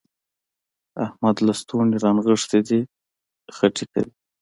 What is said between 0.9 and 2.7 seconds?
احمد لستوڼي رانغښتي